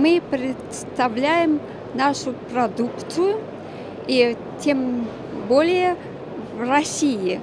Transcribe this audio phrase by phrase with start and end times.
[0.00, 1.60] мы представляем
[1.94, 3.38] нашу продукцию,
[4.06, 5.06] и тем
[5.46, 5.94] более
[6.56, 7.38] в России,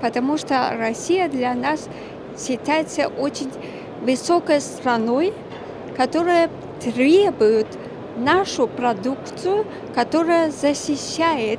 [0.00, 1.88] потому что Россия для нас
[2.38, 3.50] считается очень
[4.02, 5.32] высокой страной,
[5.96, 6.48] которая
[6.80, 7.66] требует
[8.16, 11.58] нашу продукцию, которая защищает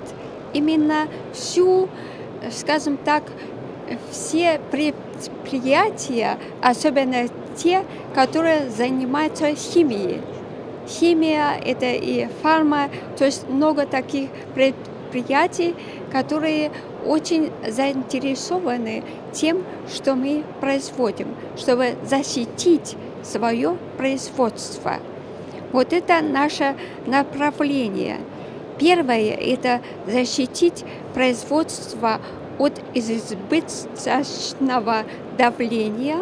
[0.53, 1.89] именно всю,
[2.49, 3.23] скажем так,
[4.09, 7.27] все предприятия, особенно
[7.57, 7.83] те,
[8.15, 10.21] которые занимаются химией.
[10.89, 15.75] Химия– это и фарма, то есть много таких предприятий,
[16.11, 16.71] которые
[17.05, 24.95] очень заинтересованы тем, что мы производим, чтобы защитить свое производство.
[25.71, 26.75] Вот это наше
[27.05, 28.17] направление.
[28.79, 32.19] Первое– это защитить производство
[32.57, 35.03] от избыточного
[35.37, 36.17] давления.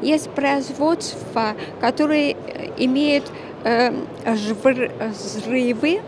[0.00, 2.36] Есть производства, которые
[2.78, 6.00] имеют э, взрывы,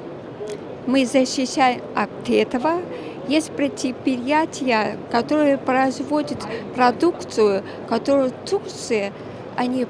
[0.87, 2.81] мы защищаем от этого.
[3.29, 9.13] Есть предприятия, которые производят продукцию, которую Турция,
[9.57, 9.87] они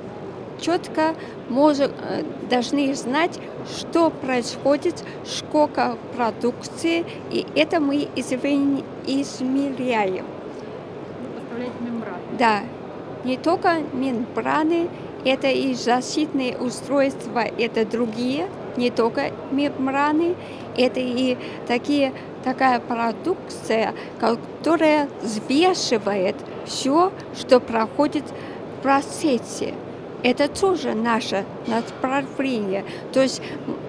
[0.60, 1.14] четко
[1.48, 8.08] может, э, должны знать, что происходит, сколько продукции, и это мы
[9.06, 10.26] измеряем.
[12.38, 12.60] Да,
[13.24, 14.88] не только мембраны,
[15.24, 20.34] это и защитные устройства, это другие, не только мембраны,
[20.76, 21.36] это и
[21.66, 26.36] такие, такая продукция, которая взвешивает
[26.66, 29.74] все, что проходит в процессе.
[30.22, 32.84] Это тоже наше направление.
[33.12, 33.42] То есть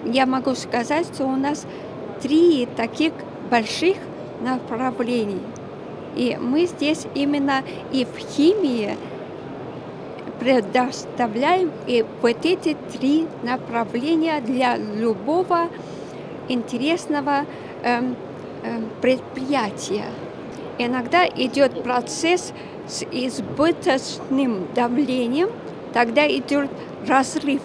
[0.04, 1.66] я могу сказать, что у нас
[2.22, 3.12] три таких
[3.50, 3.96] больших
[4.42, 5.40] направлений.
[6.14, 8.96] И мы здесь именно и в химии
[10.38, 15.68] предоставляем и вот эти три направления для любого
[16.48, 17.46] интересного
[17.82, 18.00] э,
[18.62, 20.06] э, предприятия.
[20.78, 22.52] Иногда идет процесс
[22.86, 25.50] с избыточным давлением–
[25.96, 26.68] тогда идет
[27.08, 27.62] разрыв.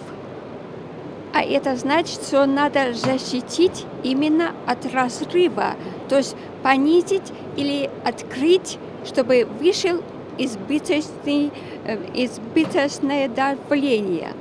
[1.34, 5.74] А это значит, что надо защитить именно от разрыва,
[6.08, 10.00] то есть понизить или открыть, чтобы вышел
[10.38, 11.50] избыточный,
[11.84, 14.32] э, избыточное давление.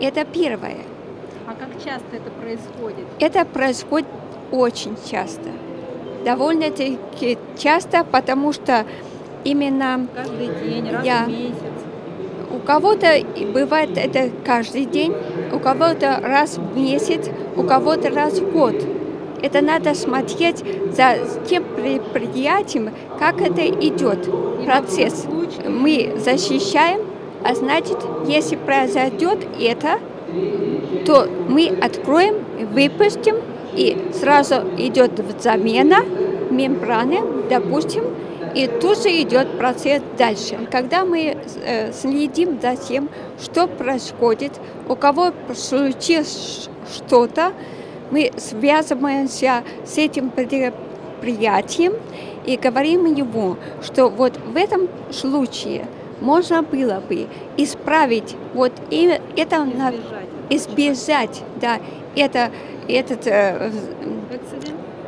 [0.00, 0.78] Это первое.
[1.46, 3.06] А как часто это происходит?
[3.18, 4.08] Это происходит
[4.50, 5.50] очень часто.
[6.24, 8.86] Довольно-таки часто, потому что
[9.44, 10.06] именно...
[10.14, 11.56] Каждый день, раз я, в месяц.
[12.52, 13.08] У кого-то
[13.52, 15.14] бывает это каждый день,
[15.52, 18.74] у кого-то раз в месяц, у кого-то раз в год.
[19.42, 20.62] Это надо смотреть
[20.94, 21.16] за
[21.48, 24.28] тем предприятием, как это идет,
[24.64, 25.26] процесс.
[25.66, 27.00] Мы защищаем,
[27.44, 29.98] а значит, если произойдет это,
[31.06, 32.36] то мы откроем,
[32.72, 33.36] выпустим,
[33.74, 36.04] и сразу идет замена
[36.50, 38.04] мембраны, допустим,
[38.54, 40.58] и тут же идет процесс дальше.
[40.70, 43.08] Когда мы э, следим за тем,
[43.42, 44.52] что происходит,
[44.88, 47.52] у кого случилось что-то,
[48.10, 50.28] мы связываемся с этим
[51.22, 51.94] предприятием
[52.44, 55.86] и говорим ему, что вот в этом случае
[56.20, 59.94] можно было бы исправить вот это избежать,
[60.50, 61.78] избежать да,
[62.16, 62.50] это,
[62.88, 63.70] этот э,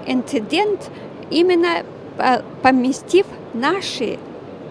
[0.06, 0.90] инцидент
[1.30, 1.82] именно
[2.62, 4.18] поместив наши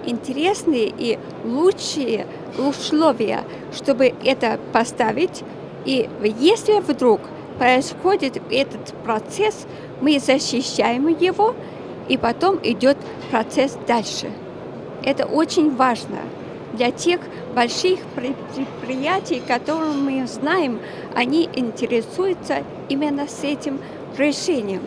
[0.06, 2.26] интересные и лучшие
[2.58, 3.42] условия,
[3.74, 5.44] чтобы это поставить.
[5.86, 7.22] И если вдруг
[7.58, 9.66] происходит этот процесс,
[10.02, 11.56] мы защищаем его,
[12.10, 12.98] и потом идет
[13.32, 14.32] процесс дальше.
[15.04, 16.20] Это очень важно
[16.74, 17.20] для тех
[17.56, 20.80] больших предприятий, которые мы знаем,
[21.16, 23.80] они интересуются именно с этим
[24.18, 24.82] решением.